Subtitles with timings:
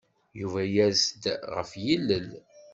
[0.39, 1.23] Yuba yers-d
[1.55, 2.29] ɣef yilel.